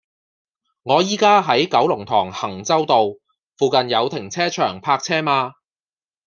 [0.81, 3.03] 我依家喺九龍塘衡州道，
[3.55, 5.51] 附近有停車場泊車嗎